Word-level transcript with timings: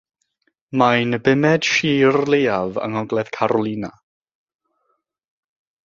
Mae'n 0.81 1.17
bumed 1.27 1.67
sir 1.73 2.17
leiaf 2.35 2.81
yng 2.87 2.97
Ngogledd 2.97 3.31
Carolina. 3.37 3.93